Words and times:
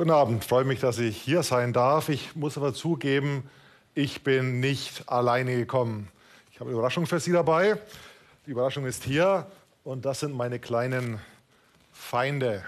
Guten 0.00 0.12
Abend, 0.12 0.46
freue 0.46 0.64
mich, 0.64 0.80
dass 0.80 0.98
ich 0.98 1.14
hier 1.14 1.42
sein 1.42 1.74
darf. 1.74 2.08
Ich 2.08 2.34
muss 2.34 2.56
aber 2.56 2.72
zugeben, 2.72 3.50
ich 3.94 4.24
bin 4.24 4.58
nicht 4.58 5.06
alleine 5.10 5.54
gekommen. 5.54 6.08
Ich 6.50 6.58
habe 6.58 6.70
eine 6.70 6.78
Überraschung 6.78 7.04
für 7.04 7.20
Sie 7.20 7.32
dabei. 7.32 7.76
Die 8.46 8.52
Überraschung 8.52 8.86
ist 8.86 9.04
hier 9.04 9.46
und 9.84 10.06
das 10.06 10.20
sind 10.20 10.34
meine 10.34 10.58
kleinen 10.58 11.20
Feinde. 11.92 12.64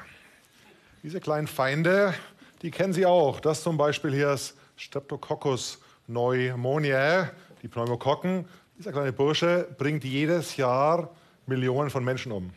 Diese 1.02 1.20
kleinen 1.20 1.46
Feinde, 1.46 2.12
die 2.60 2.70
kennen 2.70 2.92
Sie 2.92 3.06
auch. 3.06 3.40
Das 3.40 3.62
zum 3.62 3.78
Beispiel 3.78 4.12
hier 4.12 4.34
ist 4.34 4.54
Streptococcus 4.76 5.78
pneumoniae, 6.08 7.30
die 7.62 7.68
Pneumokokken. 7.68 8.44
Dieser 8.76 8.92
kleine 8.92 9.14
Bursche 9.14 9.66
bringt 9.78 10.04
jedes 10.04 10.58
Jahr 10.58 11.08
Millionen 11.46 11.88
von 11.88 12.04
Menschen 12.04 12.30
um. 12.30 12.50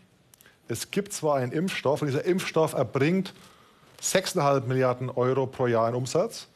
Es 0.67 0.91
gibt 0.91 1.13
zwar 1.13 1.37
einen 1.37 1.53
Impfstoff 1.53 2.01
und 2.01 2.09
dieser 2.09 2.25
Impfstoff 2.25 2.73
erbringt 2.73 3.33
6,5 4.05 4.65
Milliarden 4.67 5.09
Euro 5.09 5.47
pro 5.47 5.65
Jahr 5.65 5.89
in 5.89 5.95
Umsatz 5.95 6.47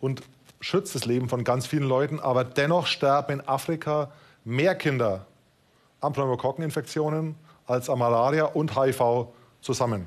und 0.00 0.22
schützt 0.60 0.94
das 0.94 1.06
Leben 1.06 1.30
von 1.30 1.42
ganz 1.42 1.66
vielen 1.66 1.88
Leuten, 1.88 2.20
aber 2.20 2.44
dennoch 2.44 2.86
sterben 2.86 3.40
in 3.40 3.48
Afrika 3.48 4.10
mehr 4.44 4.74
Kinder 4.74 5.24
an 6.02 6.12
Pneumokokkeninfektionen 6.12 7.36
als 7.66 7.88
an 7.88 7.98
Malaria 7.98 8.44
und 8.44 8.78
HIV 8.78 9.28
zusammen. 9.62 10.06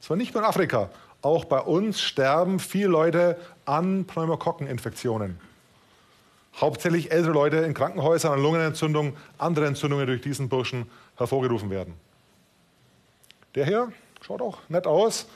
Es 0.00 0.10
war 0.10 0.16
nicht 0.16 0.34
nur 0.34 0.42
in 0.42 0.48
Afrika, 0.48 0.90
auch 1.22 1.44
bei 1.44 1.60
uns 1.60 2.00
sterben 2.00 2.58
viele 2.58 2.88
Leute 2.88 3.36
an 3.64 4.04
Pneumokokkeninfektionen. 4.04 5.38
Hauptsächlich 6.56 7.12
ältere 7.12 7.32
Leute 7.32 7.58
in 7.58 7.72
Krankenhäusern 7.74 8.32
an 8.32 8.42
Lungenentzündung, 8.42 9.16
andere 9.38 9.66
Entzündungen 9.66 10.06
durch 10.06 10.22
diesen 10.22 10.48
Burschen 10.48 10.90
hervorgerufen 11.16 11.70
werden. 11.70 11.94
Der 13.54 13.64
hier 13.64 13.92
schaut 14.20 14.42
auch 14.42 14.58
nett 14.68 14.88
aus, 14.88 15.26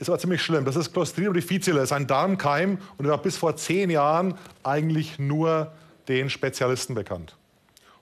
ist 0.00 0.08
aber 0.08 0.18
ziemlich 0.18 0.42
schlimm. 0.42 0.64
Das 0.64 0.76
ist 0.76 0.92
Clostridium 0.92 1.34
difficile, 1.34 1.82
ist 1.82 1.92
ein 1.92 2.06
Darmkeim 2.06 2.78
und 2.96 3.06
war 3.06 3.18
bis 3.18 3.36
vor 3.36 3.56
zehn 3.56 3.90
Jahren 3.90 4.34
eigentlich 4.62 5.18
nur 5.18 5.72
den 6.08 6.30
Spezialisten 6.30 6.94
bekannt. 6.94 7.36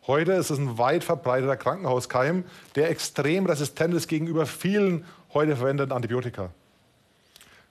Heute 0.06 0.32
ist 0.32 0.50
es 0.50 0.58
ein 0.58 0.78
weit 0.78 1.04
verbreiteter 1.04 1.56
Krankenhauskeim, 1.56 2.44
der 2.76 2.88
extrem 2.88 3.46
resistent 3.46 3.92
ist 3.94 4.06
gegenüber 4.08 4.46
vielen 4.46 5.04
heute 5.34 5.56
verwendeten 5.56 5.92
Antibiotika. 5.92 6.50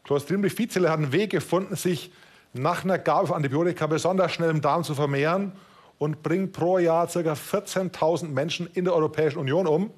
Clostridium 0.04 0.44
difficile 0.44 0.90
hat 0.90 1.00
einen 1.00 1.14
Weg 1.14 1.32
gefunden, 1.32 1.76
sich 1.76 2.12
nach 2.54 2.84
einer 2.84 3.00
Gabe 3.00 3.28
von 3.28 3.38
Antibiotika 3.38 3.88
besonders 3.88 4.34
schnell 4.34 4.50
im 4.50 4.62
Darm 4.62 4.84
zu 4.84 4.94
vermehren 4.94 5.54
und 6.00 6.22
bringt 6.22 6.52
pro 6.52 6.78
Jahr 6.80 7.08
ca. 7.08 7.20
14.000 7.20 8.28
Menschen 8.28 8.70
in 8.74 8.86
der 8.86 8.94
Europäischen 8.94 9.40
Union 9.40 9.68
um 9.68 9.90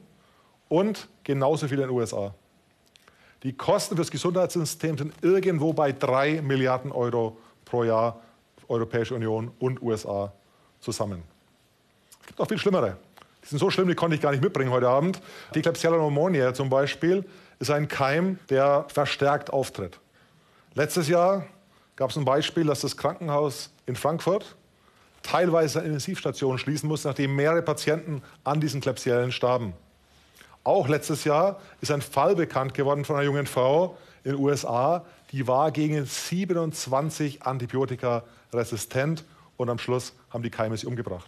und 0.67 1.09
genauso 1.23 1.67
viele 1.67 1.83
in 1.83 1.89
den 1.89 1.97
USA. 1.97 2.33
Die 3.43 3.53
Kosten 3.53 3.95
für 3.95 4.01
das 4.01 4.11
Gesundheitssystem 4.11 4.97
sind 4.97 5.13
irgendwo 5.21 5.71
bei 5.71 5.91
3 5.93 6.41
Milliarden 6.41 6.91
Euro 6.91 7.37
pro 7.63 7.83
Jahr, 7.83 8.19
Europäische 8.67 9.15
Union 9.15 9.51
und 9.59 9.81
USA 9.81 10.31
zusammen. 10.79 11.23
Es 12.21 12.27
gibt 12.27 12.39
auch 12.39 12.47
viel 12.47 12.57
schlimmere. 12.57 12.97
Die 13.43 13.47
sind 13.47 13.59
so 13.59 13.69
schlimm, 13.69 13.87
die 13.87 13.95
konnte 13.95 14.15
ich 14.15 14.21
gar 14.21 14.31
nicht 14.31 14.43
mitbringen 14.43 14.71
heute 14.71 14.89
Abend. 14.89 15.21
Die 15.55 15.61
Klebsiella 15.61 15.97
pneumoniae 15.97 16.53
zum 16.53 16.69
Beispiel 16.69 17.25
ist 17.59 17.71
ein 17.71 17.87
Keim, 17.87 18.39
der 18.49 18.85
verstärkt 18.89 19.51
auftritt. 19.51 19.99
Letztes 20.73 21.07
Jahr 21.07 21.45
gab 21.95 22.11
es 22.11 22.17
ein 22.17 22.25
Beispiel, 22.25 22.65
dass 22.65 22.81
das 22.81 22.97
Krankenhaus 22.97 23.71
in 23.85 23.95
Frankfurt 23.95 24.55
teilweise 25.23 25.79
eine 25.79 25.87
Intensivstation 25.87 26.57
schließen 26.57 26.87
musste, 26.87 27.07
nachdem 27.07 27.35
mehrere 27.35 27.61
Patienten 27.61 28.21
an 28.43 28.61
diesen 28.61 28.81
Klebsiellen 28.81 29.31
starben. 29.31 29.73
Auch 30.63 30.88
letztes 30.88 31.23
Jahr 31.23 31.59
ist 31.81 31.91
ein 31.91 32.02
Fall 32.02 32.35
bekannt 32.35 32.73
geworden 32.73 33.05
von 33.05 33.15
einer 33.15 33.25
jungen 33.25 33.47
Frau 33.47 33.97
in 34.23 34.31
den 34.31 34.39
USA, 34.39 35.05
die 35.31 35.47
war 35.47 35.71
gegen 35.71 36.05
27 36.05 37.43
Antibiotika 37.43 38.23
resistent 38.52 39.23
und 39.58 39.70
am 39.70 39.77
Schluss 39.77 40.14
haben 40.30 40.43
die 40.43 40.49
Keime 40.49 40.75
sie 40.77 40.87
umgebracht. 40.87 41.27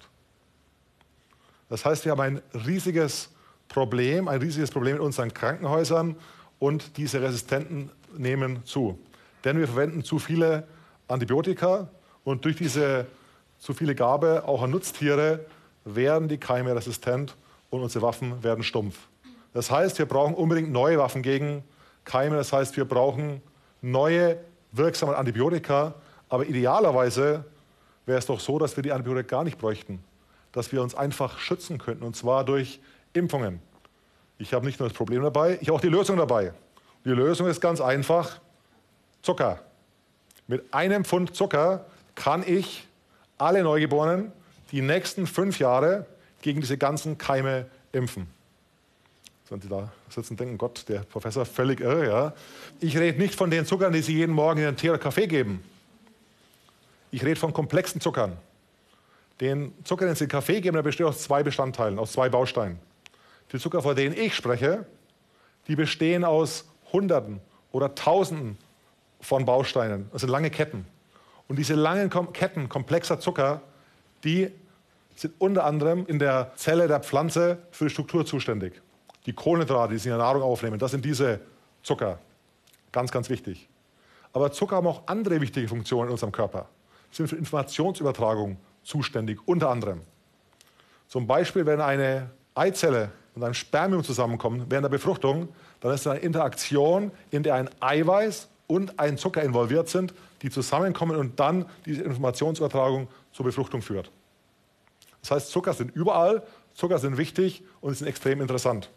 Das 1.70 1.86
heißt, 1.86 2.04
wir 2.06 2.12
haben 2.12 2.22
ein 2.22 2.42
riesiges 2.66 3.30
Problem, 3.70 4.28
ein 4.28 4.42
riesiges 4.42 4.72
Problem 4.72 4.98
in 4.98 5.02
unseren 5.02 5.34
Krankenhäusern 5.34 6.16
und 6.60 6.98
diese 6.98 7.22
Resistenten 7.22 7.90
nehmen 8.18 8.66
zu. 8.66 9.00
Denn 9.44 9.58
wir 9.58 9.68
verwenden 9.68 10.04
zu 10.04 10.20
viele 10.20 10.68
Antibiotika 11.08 11.88
und 12.24 12.44
durch 12.46 12.58
diese 12.58 13.08
zu 13.58 13.74
viele 13.74 13.96
Gabe 13.96 14.44
auch 14.46 14.64
an 14.64 14.72
Nutztiere 14.72 15.46
werden 15.86 16.28
die 16.28 16.38
Keime 16.38 16.76
resistent 16.76 17.36
und 17.70 17.82
unsere 17.82 18.04
Waffen 18.04 18.44
werden 18.44 18.64
stumpf. 18.64 18.98
Das 19.54 19.70
heißt, 19.70 20.00
wir 20.00 20.06
brauchen 20.06 20.34
unbedingt 20.34 20.72
neue 20.72 20.98
Waffen 20.98 21.22
gegen 21.22 21.64
Keime. 22.06 22.38
Das 22.38 22.54
heißt, 22.54 22.78
wir 22.78 22.86
brauchen 22.86 23.42
neue 23.82 24.38
wirksame 24.72 25.16
Antibiotika. 25.16 25.94
Aber 26.30 26.46
idealerweise 26.46 27.44
wäre 28.06 28.20
es 28.20 28.26
doch 28.26 28.40
so, 28.40 28.60
dass 28.60 28.76
wir 28.76 28.84
die 28.84 28.92
Antibiotika 28.92 29.38
gar 29.38 29.44
nicht 29.44 29.58
bräuchten. 29.58 30.04
Dass 30.52 30.72
wir 30.72 30.82
uns 30.82 30.96
einfach 30.96 31.40
schützen 31.40 31.78
könnten. 31.78 32.04
Und 32.04 32.16
zwar 32.16 32.46
durch 32.46 32.80
Impfungen. 33.14 33.60
Ich 34.38 34.54
habe 34.54 34.66
nicht 34.66 34.80
nur 34.80 34.90
das 34.90 34.98
Problem 34.98 35.22
dabei, 35.22 35.60
ich 35.62 35.68
habe 35.68 35.78
auch 35.78 35.82
die 35.82 35.90
Lösung 35.90 36.18
dabei. 36.18 36.54
Die 37.06 37.10
Lösung 37.10 37.48
ist 37.48 37.62
ganz 37.62 37.80
einfach: 37.80 38.40
Zucker. 39.22 39.60
Mit 40.48 40.74
einem 40.74 41.06
Pfund 41.06 41.36
Zucker 41.36 41.86
kann 42.16 42.44
ich 42.46 42.88
alle 43.38 43.64
Neugeborenen 43.64 44.32
die 44.72 44.82
nächsten 44.82 45.28
fünf 45.28 45.60
Jahre 45.60 46.06
gegen 46.42 46.62
diese 46.62 46.78
ganzen 46.78 47.18
Keime 47.18 47.68
impfen. 47.92 48.28
Wenn 49.52 49.60
Sie 49.60 49.68
da 49.68 49.92
sitzen 50.08 50.34
und 50.34 50.40
denken, 50.40 50.58
Gott, 50.58 50.86
der 50.88 51.00
Professor 51.00 51.46
völlig 51.46 51.82
irre. 51.82 52.08
Ja. 52.08 52.34
Ich 52.80 52.98
rede 52.98 53.20
nicht 53.20 53.36
von 53.36 53.52
den 53.52 53.66
Zuckern, 53.66 53.92
die 53.92 54.02
Sie 54.02 54.16
jeden 54.16 54.34
Morgen 54.34 54.60
in 54.60 54.66
den 54.66 54.78
Tee 54.78 54.90
oder 54.90 54.98
Kaffee 54.98 55.28
geben. 55.28 55.62
Ich 57.12 57.26
rede 57.26 57.38
von 57.38 57.52
komplexen 57.52 58.00
Zuckern. 58.00 58.38
Den 59.42 59.74
Zucker, 59.84 60.06
den 60.06 60.16
Sie 60.16 60.24
in 60.24 60.30
den 60.30 60.32
Kaffee 60.32 60.62
geben, 60.62 60.76
der 60.76 60.84
besteht 60.84 61.06
aus 61.06 61.22
zwei 61.24 61.44
Bestandteilen, 61.44 62.00
aus 62.00 62.14
zwei 62.14 62.30
Bausteinen. 62.30 62.80
Die 63.52 63.60
Zucker, 63.60 63.82
von 63.82 63.94
denen 63.94 64.16
ich 64.16 64.34
spreche, 64.34 64.86
die 65.68 65.76
bestehen 65.76 66.24
aus 66.24 66.64
Hunderten 66.94 67.42
oder 67.74 67.94
Tausenden 67.94 68.58
von 69.20 69.44
Bausteinen. 69.44 70.08
Das 70.14 70.22
sind 70.22 70.30
lange 70.30 70.50
Ketten. 70.50 70.86
Und 71.50 71.60
diese 71.60 71.76
langen 71.76 72.10
Ketten 72.32 72.70
komplexer 72.70 73.20
Zucker, 73.20 73.62
die 74.24 74.50
sind 75.18 75.34
unter 75.40 75.66
anderem 75.66 76.06
in 76.06 76.20
der 76.20 76.54
Zelle 76.56 76.88
der 76.88 77.02
Pflanze 77.02 77.58
für 77.72 77.84
die 77.84 77.90
Struktur 77.90 78.26
zuständig. 78.26 78.82
Die 79.26 79.34
Kohlenhydrate, 79.34 79.94
die 79.94 80.00
Sie 80.00 80.10
in 80.10 80.18
der 80.18 80.26
Nahrung 80.26 80.42
aufnehmen, 80.42 80.80
das 80.80 80.92
sind 80.92 81.06
diese 81.06 81.40
Zucker. 81.84 82.20
Ganz, 82.92 83.12
ganz 83.12 83.30
wichtig. 83.30 83.68
Aber 84.34 84.52
Zucker 84.52 84.78
haben 84.78 84.88
auch 84.88 85.04
andere 85.08 85.42
wichtige 85.42 85.68
Funktionen 85.68 86.08
in 86.08 86.14
unserem 86.14 86.32
Körper. 86.32 86.68
Sie 87.12 87.18
sind 87.18 87.28
für 87.28 87.36
Informationsübertragung 87.36 88.58
zuständig, 88.84 89.40
unter 89.46 89.70
anderem. 89.70 90.02
Zum 91.08 91.28
Beispiel, 91.28 91.66
wenn 91.66 91.82
eine 91.82 92.30
Eizelle 92.56 93.12
und 93.36 93.44
ein 93.44 93.54
Spermium 93.54 94.04
zusammenkommen 94.04 94.66
während 94.70 94.86
der 94.86 94.90
Befruchtung, 94.90 95.50
dann 95.82 95.94
ist 95.94 96.02
es 96.02 96.08
eine 96.08 96.20
Interaktion, 96.20 97.12
in 97.32 97.44
der 97.44 97.56
ein 97.56 97.70
Eiweiß 97.80 98.48
und 98.68 99.00
ein 99.00 99.18
Zucker 99.18 99.44
involviert 99.44 99.90
sind, 99.90 100.14
die 100.42 100.50
zusammenkommen 100.50 101.18
und 101.18 101.40
dann 101.40 101.66
diese 101.86 102.04
Informationsübertragung 102.04 103.08
zur 103.34 103.46
Befruchtung 103.46 103.82
führt. 103.82 104.12
Das 105.22 105.32
heißt, 105.32 105.52
Zucker 105.52 105.74
sind 105.74 105.94
überall, 105.94 106.44
Zucker 106.74 106.98
sind 106.98 107.18
wichtig 107.18 107.64
und 107.82 107.94
sind 107.94 108.08
extrem 108.08 108.42
interessant. 108.42 108.90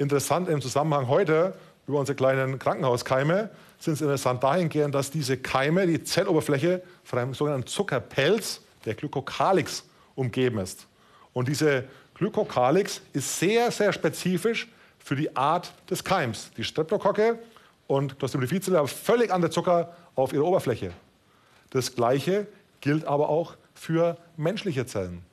Interessant 0.00 0.48
im 0.48 0.62
Zusammenhang 0.62 1.08
heute 1.08 1.52
über 1.86 1.98
unsere 1.98 2.16
kleinen 2.16 2.58
Krankenhauskeime 2.58 3.50
sind 3.78 3.92
es 3.92 4.00
interessant 4.00 4.42
dahingehend, 4.42 4.94
dass 4.94 5.10
diese 5.10 5.36
Keime 5.36 5.86
die 5.86 6.02
Zelloberfläche 6.02 6.80
von 7.04 7.18
einem 7.18 7.34
sogenannten 7.34 7.66
Zuckerpelz, 7.66 8.62
der 8.86 8.94
Glykokalix, 8.94 9.84
umgeben 10.14 10.58
ist. 10.58 10.86
Und 11.34 11.48
diese 11.48 11.84
Glykokalix 12.14 13.02
ist 13.12 13.40
sehr, 13.40 13.70
sehr 13.70 13.92
spezifisch 13.92 14.68
für 14.98 15.16
die 15.16 15.36
Art 15.36 15.70
des 15.90 16.02
Keims. 16.02 16.50
Die 16.56 16.64
Streptokocke 16.64 17.38
und 17.86 18.16
difficile 18.22 18.78
haben 18.78 18.88
völlig 18.88 19.30
andere 19.30 19.50
Zucker 19.50 19.94
auf 20.14 20.32
ihrer 20.32 20.44
Oberfläche. 20.44 20.92
Das 21.68 21.94
Gleiche 21.94 22.46
gilt 22.80 23.04
aber 23.04 23.28
auch 23.28 23.54
für 23.74 24.16
menschliche 24.38 24.86
Zellen. 24.86 25.26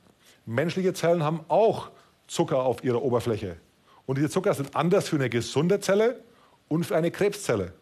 Menschliche 0.46 0.94
Zellen 0.94 1.24
haben 1.24 1.40
auch 1.48 1.90
Zucker 2.28 2.64
auf 2.64 2.84
ihrer 2.84 3.02
Oberfläche. 3.02 3.56
Und 4.08 4.18
diese 4.18 4.30
Zucker 4.30 4.56
sind 4.56 4.76
anders 4.76 5.10
für 5.10 5.18
eine 5.18 5.30
gesunde 5.30 5.80
Zelle 5.80 6.20
und 6.70 6.86
für 6.86 6.96
eine 6.96 7.12
Krebszelle. 7.12 7.74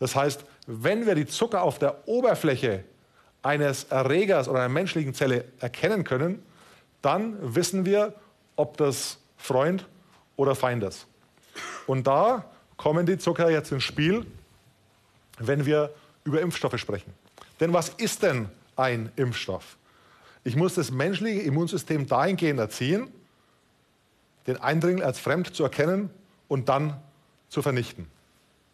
Das 0.00 0.16
heißt, 0.16 0.44
wenn 0.66 1.06
wir 1.06 1.14
die 1.14 1.26
Zucker 1.26 1.62
auf 1.62 1.78
der 1.78 2.08
Oberfläche 2.08 2.82
eines 3.42 3.84
Erregers 3.84 4.48
oder 4.48 4.60
einer 4.60 4.68
menschlichen 4.68 5.14
Zelle 5.14 5.44
erkennen 5.60 6.02
können, 6.02 6.42
dann 7.02 7.36
wissen 7.54 7.86
wir, 7.86 8.14
ob 8.56 8.76
das 8.78 9.18
Freund 9.36 9.86
oder 10.36 10.54
Feind 10.54 10.82
ist. 10.82 11.06
Und 11.86 12.06
da 12.06 12.50
kommen 12.76 13.06
die 13.06 13.18
Zucker 13.18 13.50
jetzt 13.50 13.70
ins 13.70 13.84
Spiel, 13.84 14.26
wenn 15.38 15.66
wir 15.66 15.94
über 16.24 16.40
Impfstoffe 16.40 16.78
sprechen. 16.78 17.12
Denn 17.60 17.72
was 17.72 17.90
ist 17.90 18.22
denn 18.22 18.48
ein 18.76 19.12
Impfstoff? 19.16 19.76
Ich 20.42 20.56
muss 20.56 20.74
das 20.74 20.90
menschliche 20.90 21.40
Immunsystem 21.40 22.06
dahingehend 22.06 22.60
erziehen, 22.60 23.08
den 24.46 24.56
Eindringling 24.58 25.04
als 25.04 25.18
fremd 25.18 25.54
zu 25.54 25.62
erkennen 25.62 26.10
und 26.48 26.68
dann 26.68 27.00
zu 27.48 27.62
vernichten. 27.62 28.06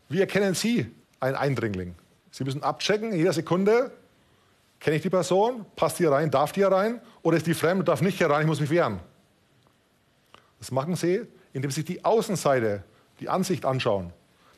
Wie 0.09 0.21
erkennen 0.21 0.55
Sie 0.55 0.91
ein 1.21 1.35
Eindringling. 1.35 1.95
Sie 2.31 2.45
müssen 2.45 2.63
abchecken, 2.63 3.13
in 3.13 3.19
jeder 3.19 3.33
Sekunde, 3.33 3.93
kenne 4.81 4.97
ich 4.97 5.03
die 5.03 5.11
Person, 5.11 5.65
passt 5.77 5.99
die 5.99 6.05
rein, 6.05 6.31
darf 6.31 6.53
die 6.53 6.63
rein 6.63 7.01
oder 7.23 7.37
ist 7.37 7.47
die 7.47 7.55
fremd 7.55 7.87
darf 7.87 8.03
nicht 8.03 8.19
hier 8.19 8.29
rein, 8.29 8.43
ich 8.43 8.47
muss 8.49 8.61
mich 8.61 8.71
wehren. 8.71 9.01
Das 10.59 10.71
machen 10.71 10.97
sie, 10.97 11.23
indem 11.53 11.71
sie 11.71 11.85
die 11.85 12.05
Außenseite, 12.05 12.83
die 13.21 13.29
Ansicht 13.29 13.65
anschauen. 13.65 14.13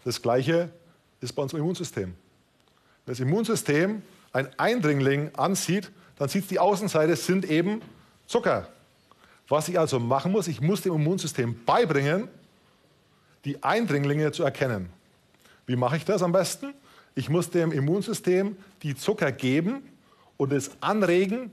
Das 0.04 0.22
Gleiche 0.22 0.70
ist 1.20 1.34
bei 1.34 1.42
unserem 1.42 1.62
Immunsystem. 1.62 2.14
Wenn 3.04 3.12
das 3.12 3.20
Immunsystem 3.20 4.02
ein 4.32 4.48
Eindringling 4.58 5.34
ansieht, 5.34 5.90
dann 6.18 6.28
sieht 6.28 6.44
es 6.44 6.48
die 6.48 6.58
Außenseite 6.58 7.16
sind 7.16 7.44
eben 7.44 7.82
Zucker. 8.26 8.68
Was 9.48 9.68
ich 9.68 9.78
also 9.78 10.00
machen 10.00 10.32
muss, 10.32 10.48
ich 10.48 10.60
muss 10.60 10.82
dem 10.82 10.94
Immunsystem 10.94 11.64
beibringen, 11.64 12.28
die 13.44 13.62
Eindringlinge 13.62 14.32
zu 14.32 14.42
erkennen. 14.42 14.88
Wie 15.66 15.76
mache 15.76 15.96
ich 15.96 16.04
das 16.04 16.22
am 16.22 16.32
besten? 16.32 16.74
Ich 17.14 17.28
muss 17.28 17.50
dem 17.50 17.72
Immunsystem 17.72 18.56
die 18.82 18.94
Zucker 18.94 19.32
geben 19.32 19.82
und 20.36 20.52
es 20.52 20.70
anregen, 20.80 21.52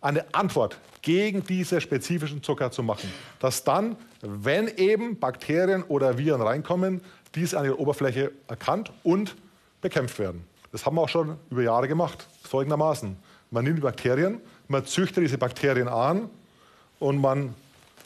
eine 0.00 0.34
Antwort 0.34 0.78
gegen 1.02 1.44
diese 1.44 1.80
spezifischen 1.80 2.42
Zucker 2.42 2.70
zu 2.70 2.82
machen. 2.82 3.10
Dass 3.38 3.64
dann, 3.64 3.96
wenn 4.20 4.68
eben 4.76 5.18
Bakterien 5.18 5.82
oder 5.84 6.16
Viren 6.16 6.40
reinkommen, 6.40 7.00
diese 7.34 7.58
an 7.58 7.64
ihrer 7.64 7.78
Oberfläche 7.78 8.32
erkannt 8.48 8.92
und 9.02 9.36
bekämpft 9.80 10.18
werden. 10.18 10.44
Das 10.72 10.86
haben 10.86 10.96
wir 10.96 11.02
auch 11.02 11.08
schon 11.08 11.36
über 11.50 11.62
Jahre 11.62 11.88
gemacht. 11.88 12.26
Folgendermaßen. 12.44 13.16
Man 13.50 13.64
nimmt 13.64 13.78
die 13.78 13.82
Bakterien, 13.82 14.40
man 14.68 14.86
züchtet 14.86 15.24
diese 15.24 15.38
Bakterien 15.38 15.88
an 15.88 16.30
und 17.00 17.20
man 17.20 17.54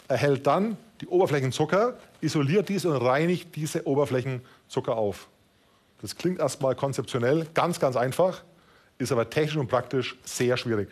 erhält 0.09 0.47
dann 0.47 0.79
die 1.03 1.09
Oberflächenzucker, 1.09 1.99
isoliert 2.23 2.71
diese 2.71 2.89
und 2.89 2.97
reinigt 2.97 3.55
diese 3.55 3.87
Oberflächenzucker 3.87 4.97
auf. 4.97 5.29
Das 6.01 6.17
klingt 6.17 6.39
erstmal 6.39 6.75
konzeptionell 6.75 7.47
ganz, 7.53 7.79
ganz 7.79 7.97
einfach, 7.97 8.43
ist 8.97 9.13
aber 9.13 9.29
technisch 9.29 9.57
und 9.57 9.69
praktisch 9.69 10.17
sehr 10.25 10.57
schwierig. 10.57 10.89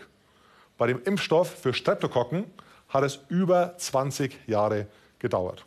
Bei 0.76 0.86
dem 0.86 1.02
Impfstoff 1.04 1.48
für 1.48 1.72
Streptokokken 1.72 2.44
hat 2.88 3.04
es 3.04 3.20
über 3.28 3.74
20 3.78 4.36
Jahre 4.46 4.86
gedauert. 5.18 5.64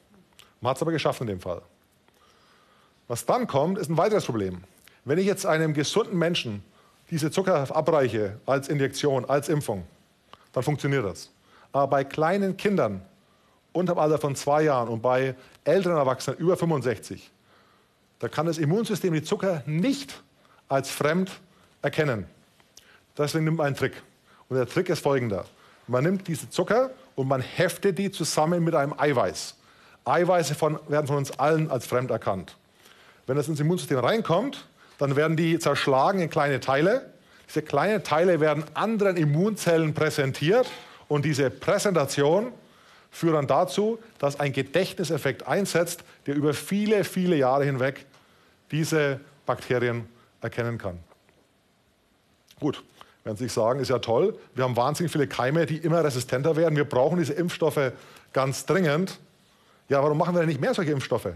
Man 0.62 0.72
hat 0.72 0.78
es 0.78 0.82
aber 0.82 0.92
geschafft 0.92 1.22
in 1.22 1.28
dem 1.28 1.40
Fall. 1.40 1.62
Was 3.08 3.26
dann 3.26 3.48
kommt, 3.48 3.78
ist 3.78 3.90
ein 3.90 3.98
weiteres 3.98 4.26
Problem. 4.26 4.64
Wenn 5.06 5.20
ich 5.20 5.26
jetzt 5.26 5.46
einem 5.46 5.74
gesunden 5.74 6.18
Menschen 6.18 6.64
diese 7.12 7.30
Zucker 7.30 7.74
abreiche 7.76 8.40
als 8.46 8.68
Injektion, 8.68 9.26
als 9.26 9.48
Impfung, 9.48 9.86
dann 10.52 10.64
funktioniert 10.64 11.06
das. 11.06 11.30
Aber 11.75 11.88
bei 11.88 12.06
kleinen 12.06 12.56
Kindern 12.56 13.01
unter 13.74 13.95
dem 13.95 14.00
Alter 14.00 14.18
von 14.18 14.33
zwei 14.38 14.63
Jahren 14.63 14.88
und 14.88 15.01
bei 15.01 15.36
älteren 15.66 15.98
Erwachsenen 15.98 16.39
über 16.39 16.56
65, 16.56 17.30
da 18.19 18.30
kann 18.30 18.45
das 18.45 18.60
Immunsystem 18.60 19.13
die 19.13 19.24
Zucker 19.24 19.62
nicht 19.66 20.24
als 20.69 20.89
fremd 20.89 21.31
erkennen. 21.81 22.27
Deswegen 23.18 23.44
nimmt 23.44 23.57
man 23.57 23.68
einen 23.68 23.75
Trick. 23.75 24.01
Und 24.48 24.56
der 24.56 24.69
Trick 24.69 24.88
ist 24.88 25.01
folgender. 25.01 25.44
Man 25.88 26.06
nimmt 26.06 26.30
diese 26.30 26.50
Zucker 26.50 26.92
und 27.16 27.27
man 27.27 27.42
heftet 27.42 27.98
die 27.98 28.10
zusammen 28.10 28.63
mit 28.63 28.74
einem 28.74 28.98
Eiweiß. 28.98 29.56
Eiweiße 30.06 30.56
von, 30.56 30.80
werden 30.88 31.07
von 31.07 31.18
uns 31.18 31.38
allen 31.38 31.69
als 31.69 31.88
fremd 31.88 32.10
erkannt. 32.10 32.56
Wenn 33.27 33.36
das 33.36 33.50
ins 33.50 33.60
Immunsystem 33.60 34.00
reinkommt, 34.00 34.66
dann 34.98 35.18
werden 35.18 35.36
die 35.36 35.60
zerschlagen 35.60 36.22
in 36.22 36.30
kleine 36.30 36.62
Teile. 36.62 37.12
Diese 37.50 37.63
kleinen 37.63 38.01
Teile 38.01 38.39
werden 38.39 38.63
anderen 38.75 39.18
Immunzellen 39.18 39.94
präsentiert 39.94 40.68
und 41.07 41.25
diese 41.25 41.50
Präsentation 41.50 42.52
führt 43.12 43.36
dann 43.36 43.48
dazu, 43.48 44.00
dass 44.19 44.40
ein 44.40 44.52
Gedächtniseffekt 44.52 45.48
einsetzt, 45.48 46.04
der 46.25 46.36
über 46.36 46.54
viele, 46.54 47.04
viele 47.04 47.38
Jahre 47.38 47.63
hinweg 47.63 48.06
diese 48.72 49.19
Bakterien 49.46 50.07
erkennen 50.42 50.78
kann. 50.78 51.00
Gut, 52.60 52.84
werden 53.24 53.38
Sie 53.38 53.46
sich 53.46 53.54
sagen, 53.54 53.80
ist 53.80 53.90
ja 53.90 54.00
toll. 54.00 54.38
Wir 54.54 54.63
haben 54.63 54.75
wahnsinnig 54.75 55.12
viele 55.12 55.28
Keime, 55.28 55.66
die 55.66 55.78
immer 55.78 56.04
resistenter 56.04 56.56
werden. 56.56 56.75
Wir 56.75 56.86
brauchen 56.86 57.18
diese 57.18 57.34
Impfstoffe 57.34 57.92
ganz 58.34 58.66
dringend. 58.66 59.19
Ja, 59.90 60.04
warum 60.04 60.18
machen 60.18 60.36
wir 60.36 60.40
denn 60.40 60.50
nicht 60.50 60.62
mehr 60.62 60.74
solche 60.74 60.92
Impfstoffe? 60.92 61.30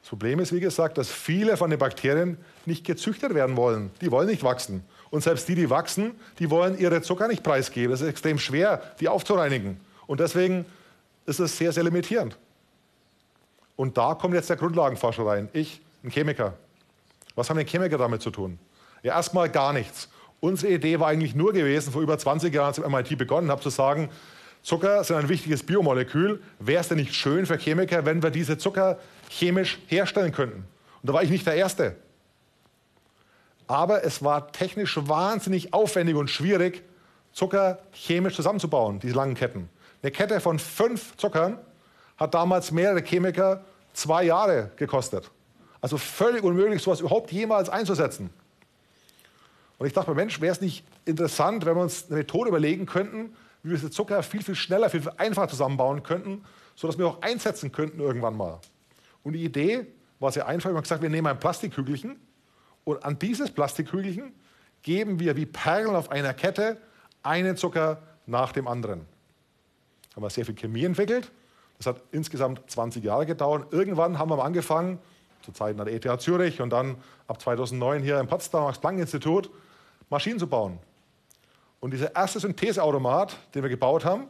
Das 0.00 0.08
Problem 0.08 0.40
ist, 0.40 0.52
wie 0.52 0.60
gesagt, 0.60 0.98
dass 0.98 1.10
viele 1.10 1.56
von 1.56 1.70
den 1.70 1.78
Bakterien 1.78 2.38
nicht 2.64 2.84
gezüchtet 2.84 3.34
werden 3.34 3.56
wollen. 3.56 3.90
Die 4.00 4.10
wollen 4.10 4.28
nicht 4.28 4.42
wachsen. 4.42 4.84
Und 5.10 5.22
selbst 5.22 5.48
die, 5.48 5.54
die 5.54 5.70
wachsen, 5.70 6.12
die 6.38 6.50
wollen 6.50 6.78
ihre 6.78 7.02
Zucker 7.02 7.26
nicht 7.26 7.42
preisgeben. 7.42 7.92
Es 7.92 8.00
ist 8.00 8.08
extrem 8.08 8.38
schwer, 8.38 8.80
die 9.00 9.08
aufzureinigen. 9.08 9.80
Und 10.06 10.20
deswegen 10.20 10.66
ist 11.26 11.40
es 11.40 11.56
sehr, 11.56 11.72
sehr 11.72 11.84
limitierend. 11.84 12.36
Und 13.76 13.96
da 13.96 14.14
kommt 14.14 14.34
jetzt 14.34 14.50
der 14.50 14.56
Grundlagenforscher 14.56 15.26
rein. 15.26 15.48
Ich, 15.52 15.80
ein 16.04 16.10
Chemiker. 16.10 16.54
Was 17.34 17.48
haben 17.50 17.56
denn 17.56 17.66
Chemiker 17.66 17.98
damit 17.98 18.22
zu 18.22 18.30
tun? 18.30 18.58
Ja, 19.02 19.14
erstmal 19.14 19.48
gar 19.48 19.72
nichts. 19.72 20.08
Unsere 20.40 20.72
Idee 20.72 21.00
war 21.00 21.08
eigentlich 21.08 21.34
nur 21.34 21.52
gewesen, 21.52 21.92
vor 21.92 22.02
über 22.02 22.18
20 22.18 22.52
Jahren 22.52 22.74
zum 22.74 22.90
MIT 22.90 23.16
begonnen 23.18 23.50
habe, 23.50 23.60
zu 23.60 23.70
sagen, 23.70 24.10
Zucker 24.62 25.02
sind 25.04 25.16
ein 25.16 25.28
wichtiges 25.28 25.62
Biomolekül. 25.62 26.42
Wäre 26.58 26.80
es 26.80 26.88
denn 26.88 26.98
nicht 26.98 27.14
schön 27.14 27.46
für 27.46 27.56
Chemiker, 27.56 28.04
wenn 28.04 28.22
wir 28.22 28.30
diese 28.30 28.58
Zucker 28.58 28.98
chemisch 29.28 29.78
herstellen 29.86 30.32
könnten? 30.32 30.64
Und 31.02 31.08
da 31.08 31.12
war 31.12 31.22
ich 31.22 31.30
nicht 31.30 31.46
der 31.46 31.54
Erste. 31.54 31.96
Aber 33.70 34.02
es 34.02 34.24
war 34.24 34.50
technisch 34.50 34.98
wahnsinnig 35.00 35.72
aufwendig 35.72 36.16
und 36.16 36.28
schwierig, 36.28 36.82
Zucker 37.32 37.78
chemisch 37.92 38.34
zusammenzubauen, 38.34 38.98
diese 38.98 39.14
langen 39.14 39.36
Ketten. 39.36 39.68
Eine 40.02 40.10
Kette 40.10 40.40
von 40.40 40.58
fünf 40.58 41.16
Zuckern 41.16 41.56
hat 42.16 42.34
damals 42.34 42.72
mehrere 42.72 43.00
Chemiker 43.00 43.64
zwei 43.92 44.24
Jahre 44.24 44.72
gekostet. 44.74 45.30
Also 45.80 45.98
völlig 45.98 46.42
unmöglich, 46.42 46.82
sowas 46.82 46.98
überhaupt 46.98 47.30
jemals 47.30 47.68
einzusetzen. 47.68 48.30
Und 49.78 49.86
ich 49.86 49.92
dachte 49.92 50.10
mir, 50.10 50.16
Mensch, 50.16 50.40
wäre 50.40 50.52
es 50.52 50.60
nicht 50.60 50.84
interessant, 51.04 51.64
wenn 51.64 51.76
wir 51.76 51.82
uns 51.82 52.06
eine 52.08 52.16
Methode 52.16 52.48
überlegen 52.48 52.86
könnten, 52.86 53.36
wie 53.62 53.70
wir 53.70 53.76
diese 53.76 53.92
Zucker 53.92 54.24
viel, 54.24 54.42
viel 54.42 54.56
schneller, 54.56 54.90
viel, 54.90 55.02
viel 55.02 55.12
einfacher 55.16 55.46
zusammenbauen 55.46 56.02
könnten, 56.02 56.44
sodass 56.74 56.98
wir 56.98 57.06
auch 57.06 57.22
einsetzen 57.22 57.70
könnten 57.70 58.00
irgendwann 58.00 58.36
mal. 58.36 58.58
Und 59.22 59.34
die 59.34 59.44
Idee 59.44 59.86
war 60.18 60.32
sehr 60.32 60.48
einfach. 60.48 60.70
Wir 60.70 60.74
haben 60.74 60.82
gesagt, 60.82 61.02
wir 61.02 61.08
nehmen 61.08 61.28
ein 61.28 61.38
Plastikhügelchen 61.38 62.18
und 62.84 63.04
an 63.04 63.18
dieses 63.18 63.50
Plastikhügelchen 63.50 64.32
geben 64.82 65.20
wir 65.20 65.36
wie 65.36 65.46
Perlen 65.46 65.94
auf 65.94 66.10
einer 66.10 66.34
Kette 66.34 66.78
einen 67.22 67.56
Zucker 67.56 68.02
nach 68.26 68.52
dem 68.52 68.66
anderen. 68.66 69.06
Da 70.10 70.16
haben 70.16 70.22
wir 70.22 70.30
sehr 70.30 70.46
viel 70.46 70.54
Chemie 70.54 70.84
entwickelt. 70.84 71.30
Das 71.78 71.86
hat 71.86 72.02
insgesamt 72.12 72.70
20 72.70 73.02
Jahre 73.04 73.26
gedauert. 73.26 73.72
Irgendwann 73.72 74.18
haben 74.18 74.30
wir 74.30 74.44
angefangen, 74.44 74.98
zu 75.42 75.52
Zeiten 75.52 75.80
an 75.80 75.86
der 75.86 75.94
ETH 75.94 76.20
Zürich 76.20 76.60
und 76.60 76.70
dann 76.70 76.96
ab 77.26 77.40
2009 77.40 78.02
hier 78.02 78.20
im 78.20 78.26
Potsdam 78.26 78.64
Max-Planck-Institut, 78.64 79.50
Maschinen 80.10 80.38
zu 80.38 80.46
bauen. 80.46 80.78
Und 81.80 81.92
dieser 81.92 82.14
erste 82.14 82.40
Syntheseautomat, 82.40 83.36
den 83.54 83.62
wir 83.62 83.70
gebaut 83.70 84.04
haben, 84.04 84.26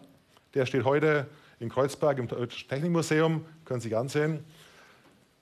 der 0.54 0.66
steht 0.66 0.84
heute 0.84 1.26
in 1.58 1.68
Kreuzberg 1.68 2.18
im 2.18 2.28
Deutschen 2.28 2.68
Technikmuseum, 2.68 3.44
können 3.64 3.80
Sie 3.80 3.88
sich 3.88 3.96
ansehen. 3.96 4.44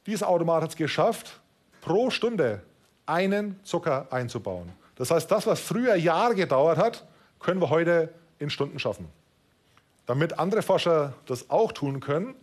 Dieser 0.06 0.28
Automat 0.28 0.62
hat 0.62 0.70
es 0.70 0.76
geschafft, 0.76 1.40
pro 1.82 2.10
Stunde 2.10 2.62
einen 3.08 3.58
Zucker 3.64 4.06
einzubauen. 4.10 4.70
Das 4.96 5.10
heißt, 5.10 5.30
das, 5.30 5.46
was 5.46 5.60
früher 5.60 5.94
Jahre 5.94 6.34
gedauert 6.34 6.78
hat, 6.78 7.06
können 7.38 7.60
wir 7.60 7.70
heute 7.70 8.12
in 8.38 8.50
Stunden 8.50 8.78
schaffen. 8.78 9.08
Damit 10.06 10.38
andere 10.38 10.62
Forscher 10.62 11.14
das 11.26 11.50
auch 11.50 11.72
tun 11.72 12.00
können, 12.00 12.34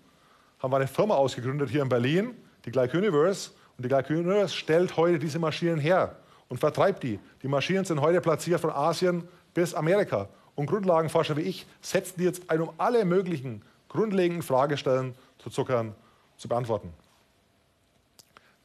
haben 0.59 0.71
wir 0.71 0.77
eine 0.77 0.87
Firma 0.87 1.15
ausgegründet 1.15 1.69
hier 1.69 1.81
in 1.81 1.89
Berlin, 1.89 2.35
die 2.65 2.71
Glyc 2.71 2.93
Universe. 2.93 3.51
Und 3.77 3.83
die 3.83 3.89
Glyc 3.89 4.09
Universe 4.09 4.55
stellt 4.55 4.95
heute 4.97 5.19
diese 5.19 5.39
Maschinen 5.39 5.79
her 5.79 6.15
und 6.47 6.59
vertreibt 6.59 7.03
die. 7.03 7.19
Die 7.43 7.47
Maschinen 7.47 7.85
sind 7.85 8.01
heute 8.01 8.21
platziert 8.21 8.61
von 8.61 8.71
Asien 8.71 9.27
bis 9.53 9.73
Amerika. 9.73 10.29
Und 10.55 10.67
Grundlagenforscher 10.67 11.35
wie 11.35 11.41
ich 11.41 11.65
setzen 11.81 12.15
die 12.17 12.23
jetzt 12.23 12.49
ein, 12.49 12.61
um 12.61 12.71
alle 12.77 13.03
möglichen 13.03 13.61
grundlegenden 13.89 14.43
Fragestellen 14.43 15.15
zu 15.39 15.49
Zuckern 15.49 15.95
zu 16.37 16.47
beantworten. 16.47 16.93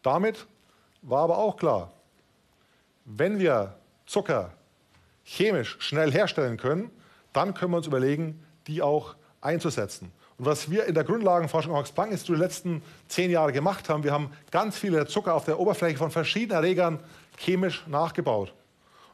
Damit 0.03 0.47
war 1.03 1.23
aber 1.25 1.39
auch 1.39 1.57
klar, 1.57 1.93
wenn 3.05 3.39
wir 3.39 3.75
Zucker 4.07 4.53
chemisch 5.25 5.77
schnell 5.81 6.13
herstellen 6.13 6.57
können, 6.57 6.91
dann 7.33 7.55
können 7.55 7.73
wir 7.73 7.79
uns 7.79 7.87
überlegen, 7.87 8.45
die 8.67 8.83
auch 8.83 9.15
einzusetzen. 9.41 10.13
Und 10.39 10.47
was 10.47 10.71
wir 10.71 10.87
in 10.87 10.95
der 10.95 11.05
Grundlagenforschung 11.05 11.73
am 11.73 11.79
Max-Planck-Institut 11.79 12.37
die 12.37 12.41
letzten 12.41 12.83
zehn 13.09 13.31
Jahre 13.31 13.53
gemacht 13.53 13.89
haben, 13.89 14.05
wir 14.05 14.13
haben 14.13 14.33
ganz 14.51 14.79
viele 14.79 15.07
Zucker 15.07 15.35
auf 15.35 15.45
der 15.45 15.61
Oberfläche 15.61 15.99
von 15.99 16.11
verschiedenen 16.11 16.57
Erregern 16.57 16.99
chemisch 17.37 17.87
nachgebaut. 17.87 18.55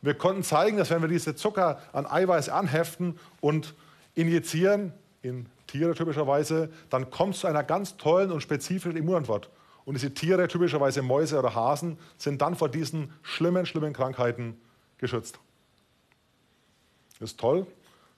Wir 0.03 0.15
konnten 0.15 0.45
zeigen, 0.45 0.77
dass 0.77 0.91
wenn 0.91 1.03
wir 1.03 1.09
diese 1.09 1.35
Zucker 1.35 1.81
an 1.93 2.07
Eiweiß 2.07 2.49
anheften 2.49 3.19
und 3.41 3.75
injizieren, 4.15 4.93
in 5.23 5.47
Tiere 5.67 5.95
typischerweise, 5.95 6.71
dann 6.91 7.11
kommt 7.11 7.35
es 7.35 7.41
zu 7.41 7.49
einer 7.49 7.65
ganz 7.65 7.97
tollen 7.97 8.31
und 8.31 8.41
spezifischen 8.41 8.97
Immunantwort. 8.97 9.51
Und 9.87 9.95
diese 9.95 10.13
Tiere, 10.13 10.49
typischerweise 10.49 11.01
Mäuse 11.01 11.39
oder 11.39 11.55
Hasen, 11.55 11.97
sind 12.19 12.43
dann 12.43 12.57
vor 12.57 12.69
diesen 12.69 13.13
schlimmen, 13.23 13.65
schlimmen 13.65 13.93
Krankheiten 13.93 14.61
geschützt. 14.99 15.39
Das 17.19 17.31
ist 17.31 17.41
toll. 17.41 17.67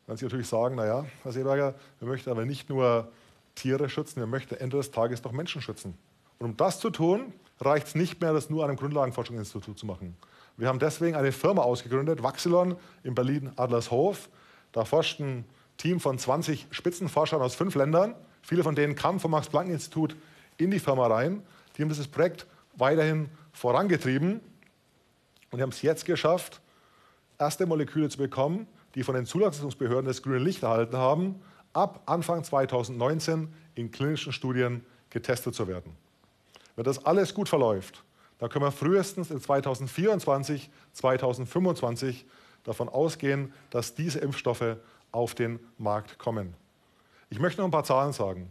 Dann 0.07 0.17
Sie 0.17 0.25
natürlich 0.25 0.49
sagen, 0.49 0.75
naja, 0.77 1.05
Herr 1.23 1.33
Seeberger, 1.33 1.75
wir 2.01 2.09
möchten 2.09 2.31
aber 2.31 2.47
nicht 2.47 2.71
nur 2.71 3.13
Tiere 3.55 3.91
schützen, 3.91 4.21
wir 4.21 4.27
möchten 4.27 4.55
Ende 4.55 4.79
des 4.79 4.91
Tages 4.91 5.21
doch 5.21 5.33
Menschen 5.33 5.61
schützen. 5.61 5.97
Und 6.39 6.47
um 6.47 6.57
das 6.57 6.81
zu 6.81 6.89
tun, 6.89 7.35
reicht 7.61 7.89
es 7.89 7.95
nicht 7.95 8.21
mehr, 8.21 8.33
das 8.33 8.49
nur 8.49 8.65
an 8.65 8.71
einem 8.71 8.79
Grundlagenforschungsinstitut 8.79 9.79
zu 9.79 9.85
machen. 9.85 10.17
Wir 10.57 10.69
haben 10.69 10.79
deswegen 10.79 11.17
eine 11.17 11.33
Firma 11.33 11.63
ausgegründet, 11.63 12.23
Vaxilon 12.23 12.77
in 13.05 13.15
Berlin-Adlershof. 13.15 14.31
Da 14.73 14.87
forscht 14.87 15.21
ein 15.21 15.45
Team 15.77 16.01
von 16.01 16.19
20 16.19 16.69
Spitzenforschern 16.71 17.43
aus 17.43 17.55
fünf 17.55 17.75
Ländern. 17.75 18.15
Viele 18.41 18.63
von 18.63 18.75
denen 18.75 18.95
kamen 18.95 19.21
vom 19.21 19.33
Max-Planck-Institut 19.33 20.17
in 20.57 20.71
die 20.71 20.79
Firma 20.81 21.07
rein. 21.07 21.43
Die 21.79 21.83
haben 21.83 21.89
dieses 21.89 22.09
Projekt 22.09 22.47
weiterhin 22.75 23.29
vorangetrieben 23.53 24.41
und 25.51 25.63
haben 25.63 25.71
es 25.71 25.83
jetzt 25.83 26.05
geschafft, 26.05 26.61
erste 27.39 27.67
Moleküle 27.67 28.09
zu 28.09 28.19
bekommen, 28.19 28.67
die 28.95 29.05
von 29.05 29.15
den 29.15 29.27
Zulassungsbehörden 29.27 30.07
das 30.07 30.23
grüne 30.23 30.39
Licht 30.39 30.65
erhalten 30.65 30.97
haben, 30.97 31.41
ab 31.73 32.03
Anfang 32.07 32.43
2019 32.43 33.53
in 33.77 33.91
klinischen 33.91 34.33
Studien 34.33 34.85
getestet 35.11 35.55
zu 35.55 35.69
werden. 35.69 35.97
Wenn 36.75 36.85
das 36.85 37.05
alles 37.05 37.33
gut 37.33 37.49
verläuft, 37.49 38.03
dann 38.39 38.51
können 38.51 38.65
wir 38.65 38.73
frühestens 38.73 39.31
in 39.31 39.41
2024, 39.41 40.71
2025 40.93 42.27
davon 42.65 42.89
ausgehen, 42.89 43.53
dass 43.71 43.95
diese 43.95 44.19
Impfstoffe 44.19 44.77
auf 45.13 45.35
den 45.35 45.59
Markt 45.79 46.19
kommen. 46.19 46.55
Ich 47.31 47.39
möchte 47.39 47.61
noch 47.61 47.69
ein 47.69 47.73
paar 47.73 47.85
Zahlen 47.85 48.13
sagen. 48.13 48.51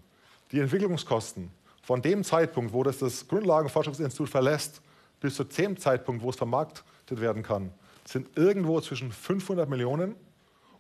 Die 0.51 0.59
Entwicklungskosten 0.59 1.51
von 1.87 2.01
dem 2.01 2.25
Zeitpunkt, 2.25 2.73
wo 2.73 2.83
das, 2.83 2.97
das 2.97 3.29
Grundlagenforschungsinstitut 3.29 4.27
verlässt, 4.27 4.81
bis 5.21 5.35
zu 5.35 5.45
dem 5.45 5.77
Zeitpunkt, 5.77 6.21
wo 6.21 6.31
es 6.31 6.35
vermarktet 6.35 6.83
werden 7.21 7.43
kann, 7.43 7.71
sind 8.03 8.27
irgendwo 8.35 8.81
zwischen 8.81 9.09
500 9.09 9.69
Millionen 9.69 10.15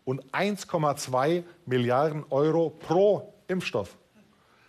und 0.03 0.21
1,2 0.33 1.43
Milliarden 1.65 2.25
Euro 2.29 2.71
pro 2.71 3.33
Impfstoff. 3.47 3.95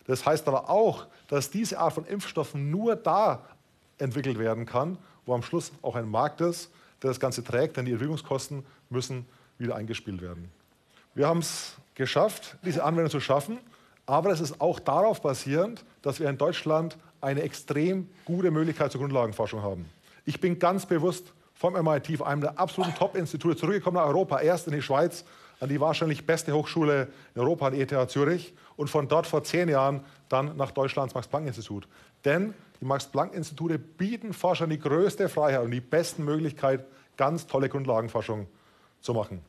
Das 0.06 0.24
heißt 0.24 0.46
aber 0.46 0.70
auch, 0.70 1.08
dass 1.26 1.50
diese 1.50 1.80
Art 1.80 1.94
von 1.94 2.04
Impfstoffen 2.04 2.70
nur 2.70 2.94
da 2.94 3.44
entwickelt 3.98 4.38
werden 4.38 4.64
kann, 4.64 4.96
wo 5.26 5.34
am 5.34 5.42
Schluss 5.42 5.72
auch 5.82 5.96
ein 5.96 6.08
Markt 6.08 6.40
ist, 6.40 6.70
der 7.02 7.10
das 7.10 7.18
Ganze 7.18 7.42
trägt, 7.42 7.76
denn 7.76 7.84
die 7.84 7.90
Entwicklungskosten 7.90 8.64
müssen 8.90 9.26
wieder 9.58 9.74
eingespielt 9.74 10.22
werden. 10.22 10.52
Wir 11.16 11.26
haben 11.26 11.40
es 11.40 11.74
geschafft, 11.96 12.58
diese 12.64 12.84
Anwendung 12.84 13.10
zu 13.10 13.18
schaffen, 13.18 13.58
aber 14.08 14.30
es 14.30 14.40
ist 14.40 14.58
auch 14.58 14.80
darauf 14.80 15.20
basierend, 15.20 15.84
dass 16.00 16.18
wir 16.18 16.30
in 16.30 16.38
Deutschland 16.38 16.96
eine 17.20 17.42
extrem 17.42 18.08
gute 18.24 18.50
Möglichkeit 18.50 18.90
zur 18.90 19.02
Grundlagenforschung 19.02 19.62
haben. 19.62 19.84
Ich 20.24 20.40
bin 20.40 20.58
ganz 20.58 20.86
bewusst 20.86 21.34
vom 21.52 21.74
MIT, 21.74 22.22
einem 22.22 22.40
der 22.40 22.58
absoluten 22.58 22.94
Top-Institute, 22.94 23.56
zurückgekommen 23.56 23.96
nach 23.96 24.06
Europa, 24.06 24.40
erst 24.40 24.66
in 24.66 24.72
die 24.72 24.80
Schweiz, 24.80 25.26
an 25.60 25.68
die 25.68 25.78
wahrscheinlich 25.78 26.24
beste 26.24 26.54
Hochschule 26.54 27.08
in 27.34 27.42
Europa, 27.42 27.66
an 27.66 27.74
ETH 27.74 28.10
Zürich, 28.10 28.54
und 28.76 28.88
von 28.88 29.08
dort 29.08 29.26
vor 29.26 29.44
zehn 29.44 29.68
Jahren 29.68 30.00
dann 30.30 30.56
nach 30.56 30.70
Deutschlands 30.70 31.14
Max-Planck-Institut. 31.14 31.86
Denn 32.24 32.54
die 32.80 32.86
Max-Planck-Institute 32.86 33.78
bieten 33.78 34.32
Forschern 34.32 34.70
die 34.70 34.78
größte 34.78 35.28
Freiheit 35.28 35.64
und 35.64 35.70
die 35.70 35.82
besten 35.82 36.24
Möglichkeiten, 36.24 36.84
ganz 37.18 37.46
tolle 37.46 37.68
Grundlagenforschung 37.68 38.46
zu 39.02 39.12
machen. 39.12 39.42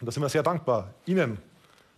Und 0.00 0.06
da 0.06 0.12
sind 0.12 0.22
wir 0.22 0.28
sehr 0.28 0.44
dankbar 0.44 0.94
Ihnen, 1.06 1.38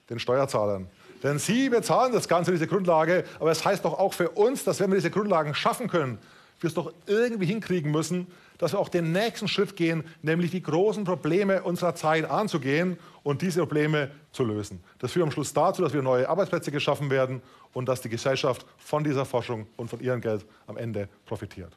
den 0.09 0.19
Steuerzahlern. 0.19 0.89
Denn 1.23 1.39
Sie 1.39 1.69
bezahlen 1.69 2.13
das 2.13 2.29
Ganze, 2.29 2.53
diese 2.53 2.67
Grundlage, 2.67 3.25
aber 3.39 3.51
es 3.51 3.59
das 3.59 3.67
heißt 3.67 3.85
doch 3.85 3.99
auch 3.99 4.15
für 4.15 4.31
uns, 4.31 4.65
dass 4.65 4.81
wenn 4.81 4.91
wir 4.91 4.97
diese 4.97 5.11
Grundlagen 5.11 5.55
schaffen 5.55 5.89
können, 5.89 6.19
wir 6.61 6.69
es 6.69 6.75
doch 6.75 6.93
irgendwie 7.07 7.47
hinkriegen 7.47 7.91
müssen, 7.91 8.27
dass 8.59 8.73
wir 8.73 8.79
auch 8.79 8.91
den 8.91 9.13
nächsten 9.13 9.49
Schritt 9.49 9.77
gehen, 9.77 10.05
nämlich 10.23 10.51
die 10.51 10.63
großen 10.63 11.05
Probleme 11.05 11.63
unserer 11.63 11.95
Zeit 11.95 12.31
anzugehen 12.31 12.99
und 13.23 13.41
diese 13.41 13.61
Probleme 13.61 14.11
zu 14.33 14.45
lösen. 14.45 14.83
Das 14.99 15.13
führt 15.13 15.25
am 15.25 15.31
Schluss 15.31 15.53
dazu, 15.55 15.81
dass 15.83 15.95
wir 15.95 16.03
neue 16.03 16.29
Arbeitsplätze 16.29 16.71
geschaffen 16.71 17.09
werden 17.11 17.41
und 17.73 17.89
dass 17.89 18.03
die 18.03 18.11
Gesellschaft 18.11 18.67
von 18.77 19.03
dieser 19.03 19.25
Forschung 19.25 19.67
und 19.77 19.89
von 19.89 20.01
ihrem 20.01 20.21
Geld 20.21 20.45
am 20.67 20.77
Ende 20.77 21.09
profitiert. 21.25 21.77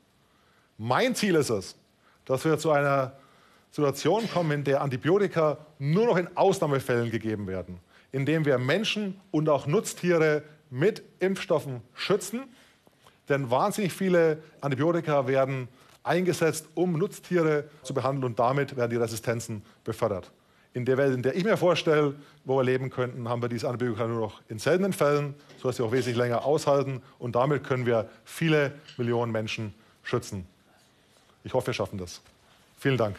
Mein 0.78 1.16
Ziel 1.16 1.36
ist 1.36 1.50
es, 1.50 1.76
dass 2.26 2.44
wir 2.44 2.58
zu 2.58 2.72
einer 2.72 3.14
Situation 3.72 4.30
kommen, 4.30 4.52
in 4.52 4.64
der 4.64 4.82
Antibiotika 4.82 5.58
nur 5.80 6.06
noch 6.06 6.18
in 6.18 6.36
Ausnahmefällen 6.36 7.10
gegeben 7.10 7.48
werden, 7.48 7.80
indem 8.14 8.46
wir 8.46 8.58
Menschen 8.58 9.20
und 9.32 9.50
auch 9.50 9.68
Nutztiere 9.68 10.44
mit 10.70 11.04
Impfstoffen 11.20 11.82
schützen. 11.94 12.44
Denn 13.28 13.52
wahnsinnig 13.52 13.92
viele 13.92 14.42
Antibiotika 14.62 15.28
werden 15.28 15.68
eingesetzt, 16.04 16.68
um 16.76 16.94
Nutztiere 16.98 17.66
zu 17.82 17.94
behandeln 17.94 18.24
und 18.24 18.40
damit 18.40 18.78
werden 18.78 18.92
die 18.92 18.98
Resistenzen 18.98 19.64
befördert. 19.84 20.32
In 20.74 20.86
der 20.86 20.98
Welt, 20.98 21.14
in 21.14 21.22
der 21.22 21.36
ich 21.36 21.44
mir 21.44 21.58
vorstelle, 21.58 22.16
wo 22.46 22.58
wir 22.58 22.64
leben 22.64 22.90
könnten, 22.90 23.30
haben 23.30 23.42
wir 23.42 23.50
diese 23.50 23.68
Antibiotika 23.68 24.08
nur 24.08 24.20
noch 24.20 24.42
in 24.48 24.60
seltenen 24.60 24.94
Fällen, 24.94 25.34
sodass 25.62 25.78
sie 25.78 25.84
auch 25.84 25.92
wesentlich 25.92 26.18
länger 26.18 26.46
aushalten 26.46 27.02
und 27.20 27.36
damit 27.36 27.64
können 27.64 27.86
wir 27.86 28.10
viele 28.26 28.74
Millionen 28.98 29.32
Menschen 29.32 29.74
schützen. 30.04 30.46
Ich 31.44 31.54
hoffe, 31.54 31.68
wir 31.68 31.74
schaffen 31.74 31.98
das. 31.98 32.22
Vielen 32.78 32.98
Dank. 32.98 33.18